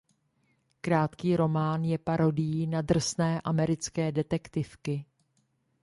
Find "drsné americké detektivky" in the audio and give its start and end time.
2.81-5.05